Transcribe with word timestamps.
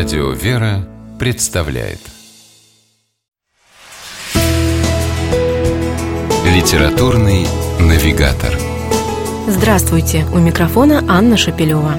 Радио 0.00 0.30
«Вера» 0.30 0.88
представляет 1.18 1.98
Литературный 6.46 7.46
навигатор 7.78 8.58
Здравствуйте! 9.46 10.24
У 10.32 10.38
микрофона 10.38 11.04
Анна 11.06 11.36
Шапилева. 11.36 11.96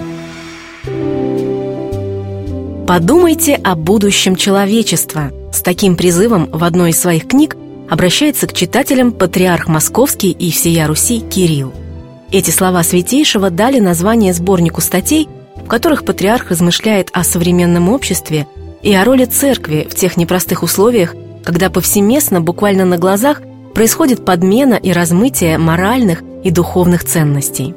Подумайте 2.87 3.53
о 3.63 3.75
будущем 3.75 4.35
человечества. 4.35 5.31
С 5.53 5.61
таким 5.61 5.95
призывом 5.95 6.49
в 6.51 6.63
одной 6.63 6.89
из 6.89 6.99
своих 6.99 7.27
книг 7.27 7.55
обращается 7.87 8.47
к 8.47 8.53
читателям 8.53 9.11
патриарх 9.11 9.67
Московский 9.67 10.31
и 10.31 10.49
всея 10.49 10.87
Руси 10.87 11.19
Кирилл. 11.19 11.71
Эти 12.31 12.49
слова 12.49 12.81
Святейшего 12.81 13.51
дали 13.51 13.77
название 13.77 14.33
сборнику 14.33 14.81
статей– 14.81 15.29
которых 15.71 16.03
патриарх 16.03 16.49
размышляет 16.49 17.11
о 17.13 17.23
современном 17.23 17.87
обществе 17.87 18.45
и 18.83 18.93
о 18.93 19.05
роли 19.05 19.23
церкви 19.23 19.87
в 19.89 19.95
тех 19.95 20.17
непростых 20.17 20.63
условиях, 20.63 21.15
когда 21.45 21.69
повсеместно, 21.69 22.41
буквально 22.41 22.83
на 22.83 22.97
глазах, 22.97 23.41
происходит 23.73 24.25
подмена 24.25 24.73
и 24.73 24.91
размытие 24.91 25.57
моральных 25.57 26.23
и 26.43 26.51
духовных 26.51 27.05
ценностей. 27.05 27.73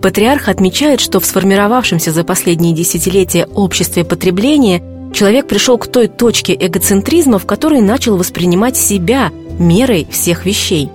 Патриарх 0.00 0.48
отмечает, 0.48 1.02
что 1.02 1.20
в 1.20 1.26
сформировавшемся 1.26 2.12
за 2.12 2.24
последние 2.24 2.72
десятилетия 2.72 3.44
обществе 3.44 4.06
потребления 4.06 4.82
человек 5.12 5.48
пришел 5.48 5.76
к 5.76 5.86
той 5.86 6.08
точке 6.08 6.56
эгоцентризма, 6.58 7.38
в 7.38 7.44
которой 7.44 7.82
начал 7.82 8.16
воспринимать 8.16 8.78
себя 8.78 9.32
мерой 9.58 10.08
всех 10.10 10.46
вещей. 10.46 10.88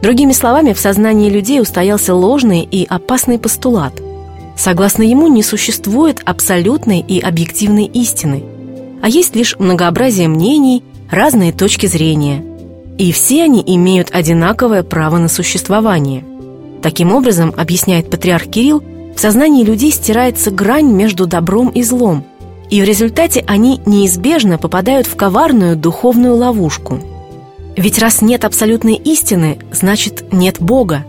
Другими 0.00 0.32
словами, 0.32 0.72
в 0.72 0.78
сознании 0.78 1.28
людей 1.28 1.60
устоялся 1.60 2.14
ложный 2.14 2.62
и 2.62 2.86
опасный 2.86 3.38
постулат– 3.38 3.92
Согласно 4.58 5.04
ему, 5.04 5.28
не 5.28 5.44
существует 5.44 6.20
абсолютной 6.24 6.98
и 6.98 7.20
объективной 7.20 7.84
истины, 7.84 8.42
а 9.00 9.08
есть 9.08 9.36
лишь 9.36 9.56
многообразие 9.56 10.26
мнений, 10.26 10.82
разные 11.08 11.52
точки 11.52 11.86
зрения. 11.86 12.44
И 12.98 13.12
все 13.12 13.44
они 13.44 13.62
имеют 13.64 14.10
одинаковое 14.10 14.82
право 14.82 15.18
на 15.18 15.28
существование. 15.28 16.24
Таким 16.82 17.14
образом, 17.14 17.54
объясняет 17.56 18.10
патриарх 18.10 18.46
Кирилл, 18.46 18.82
в 19.14 19.20
сознании 19.20 19.62
людей 19.62 19.92
стирается 19.92 20.50
грань 20.50 20.90
между 20.90 21.28
добром 21.28 21.68
и 21.68 21.84
злом, 21.84 22.24
и 22.68 22.80
в 22.80 22.84
результате 22.84 23.44
они 23.46 23.80
неизбежно 23.86 24.58
попадают 24.58 25.06
в 25.06 25.14
коварную 25.14 25.76
духовную 25.76 26.34
ловушку. 26.34 27.00
Ведь 27.76 28.00
раз 28.00 28.22
нет 28.22 28.44
абсолютной 28.44 28.96
истины, 28.96 29.58
значит 29.70 30.32
нет 30.32 30.56
Бога. 30.58 31.04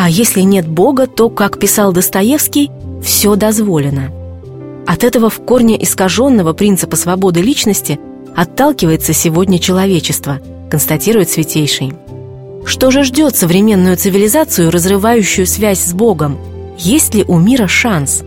А 0.00 0.08
если 0.08 0.42
нет 0.42 0.68
Бога, 0.68 1.08
то, 1.08 1.28
как 1.28 1.58
писал 1.58 1.92
Достоевский, 1.92 2.70
все 3.02 3.34
дозволено. 3.34 4.12
От 4.86 5.02
этого 5.02 5.28
в 5.28 5.40
корне 5.40 5.82
искаженного 5.82 6.52
принципа 6.52 6.94
свободы 6.94 7.40
личности 7.40 7.98
отталкивается 8.36 9.12
сегодня 9.12 9.58
человечество, 9.58 10.38
констатирует 10.70 11.30
Святейший. 11.30 11.94
Что 12.64 12.92
же 12.92 13.02
ждет 13.02 13.34
современную 13.34 13.96
цивилизацию, 13.96 14.70
разрывающую 14.70 15.48
связь 15.48 15.80
с 15.80 15.92
Богом? 15.92 16.38
Есть 16.78 17.14
ли 17.14 17.24
у 17.26 17.36
мира 17.36 17.66
шанс? 17.66 18.22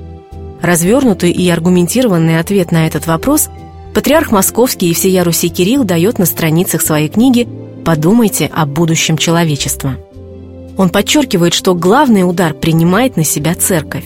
Развернутый 0.61 1.31
и 1.31 1.50
аргументированный 1.50 2.39
ответ 2.41 2.73
на 2.73 2.85
этот 2.85 3.08
вопрос 3.08 3.47
патриарх 3.94 4.31
Московский 4.31 4.91
и 4.91 4.94
всея 4.94 5.23
Руси 5.23 5.47
Кирилл 5.47 5.85
дает 5.85 6.19
на 6.19 6.25
страницах 6.25 6.81
своей 6.81 7.08
книги 7.08 7.47
«Подумайте 7.85 8.52
о 8.53 8.66
будущем 8.66 9.16
человечества». 9.17 9.95
Он 10.77 10.89
подчеркивает, 10.89 11.53
что 11.53 11.75
главный 11.75 12.27
удар 12.27 12.53
принимает 12.53 13.17
на 13.17 13.23
себя 13.23 13.55
церковь. 13.55 14.05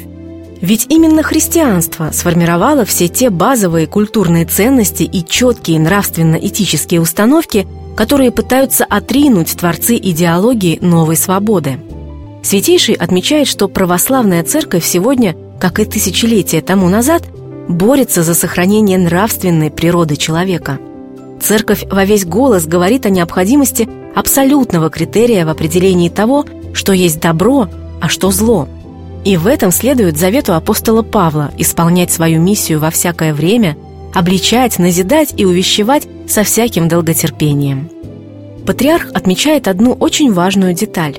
Ведь 0.62 0.88
именно 0.90 1.22
христианство 1.22 2.10
сформировало 2.12 2.86
все 2.86 3.08
те 3.08 3.30
базовые 3.30 3.88
культурные 3.88 4.46
ценности 4.46 5.04
и 5.04 5.24
четкие 5.24 5.80
нравственно-этические 5.80 7.02
установки, 7.02 7.68
которые 7.96 8.32
пытаются 8.32 8.84
отринуть 8.86 9.56
творцы 9.56 9.96
идеологии 9.98 10.80
новой 10.82 11.18
свободы. 11.18 11.80
Святейший 12.42 12.96
отмечает, 12.96 13.48
что 13.48 13.68
православная 13.68 14.44
церковь 14.44 14.86
сегодня, 14.86 15.36
как 15.60 15.80
и 15.80 15.86
тысячелетия 15.86 16.62
тому 16.62 16.90
назад, 16.90 17.24
борется 17.68 18.24
за 18.24 18.34
сохранение 18.34 18.98
нравственной 18.98 19.72
природы 19.72 20.16
человека. 20.16 20.80
Церковь 21.42 21.84
во 21.90 22.06
весь 22.06 22.26
голос 22.26 22.66
говорит 22.66 23.06
о 23.06 23.10
необходимости 23.10 23.90
абсолютного 24.16 24.90
критерия 24.90 25.46
в 25.46 25.50
определении 25.50 26.10
того, 26.10 26.46
что 26.74 26.94
есть 26.94 27.20
добро, 27.20 27.68
а 28.02 28.10
что 28.10 28.32
зло– 28.32 28.68
и 29.26 29.38
в 29.38 29.48
этом 29.48 29.72
следует 29.72 30.18
завету 30.18 30.54
апостола 30.54 31.02
Павла 31.02 31.52
исполнять 31.58 32.12
свою 32.12 32.40
миссию 32.40 32.80
во 32.80 32.92
всякое 32.92 33.34
время, 33.34 33.76
обличать, 34.14 34.78
назидать 34.78 35.34
и 35.36 35.46
увещевать 35.46 36.08
со 36.28 36.44
всяким 36.44 36.88
долготерпением. 36.88 37.90
Патриарх 38.68 39.10
отмечает 39.14 39.68
одну 39.68 39.94
очень 39.94 40.32
важную 40.32 40.74
деталь. 40.74 41.18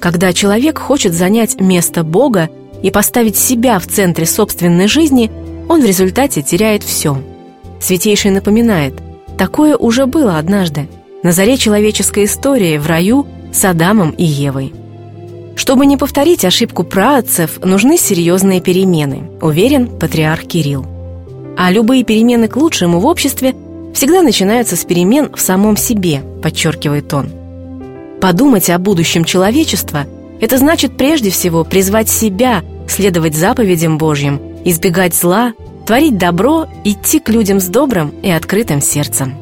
Когда 0.00 0.32
человек 0.32 0.78
хочет 0.78 1.12
занять 1.12 1.60
место 1.60 2.02
Бога 2.02 2.48
и 2.82 2.90
поставить 2.90 3.36
себя 3.36 3.78
в 3.78 3.86
центре 3.86 4.24
собственной 4.24 4.88
жизни, 4.88 5.30
он 5.68 5.82
в 5.82 5.86
результате 5.86 6.42
теряет 6.42 6.82
все. 6.82 7.18
Святейший 7.80 8.30
напоминает, 8.30 8.94
такое 9.36 9.76
уже 9.76 10.06
было 10.06 10.38
однажды, 10.38 10.88
на 11.22 11.32
заре 11.32 11.56
человеческой 11.56 12.24
истории 12.24 12.78
в 12.78 12.86
раю 12.86 13.26
с 13.52 13.64
Адамом 13.64 14.10
и 14.10 14.24
Евой– 14.24 14.72
чтобы 15.54 15.86
не 15.86 15.96
повторить 15.96 16.44
ошибку 16.44 16.82
праотцев, 16.82 17.60
нужны 17.62 17.98
серьезные 17.98 18.60
перемены, 18.60 19.30
уверен 19.40 19.86
патриарх 19.86 20.44
Кирилл. 20.44 20.86
А 21.56 21.70
любые 21.70 22.04
перемены 22.04 22.48
к 22.48 22.56
лучшему 22.56 23.00
в 23.00 23.06
обществе 23.06 23.54
всегда 23.94 24.22
начинаются 24.22 24.76
с 24.76 24.84
перемен 24.84 25.30
в 25.34 25.40
самом 25.40 25.76
себе, 25.76 26.22
подчеркивает 26.42 27.12
он. 27.12 27.30
Подумать 28.20 28.70
о 28.70 28.78
будущем 28.78 29.24
человечества– 29.24 30.06
это 30.40 30.58
значит 30.58 30.96
прежде 30.96 31.30
всего 31.30 31.64
призвать 31.64 32.08
себя, 32.08 32.62
следовать 32.88 33.36
заповедям 33.36 33.98
Божьим, 33.98 34.40
избегать 34.64 35.14
зла, 35.14 35.52
творить 35.86 36.18
добро, 36.18 36.66
идти 36.84 37.20
к 37.20 37.28
людям 37.28 37.60
с 37.60 37.66
добрым 37.66 38.12
и 38.22 38.30
открытым 38.30 38.80
сердцем. 38.80 39.41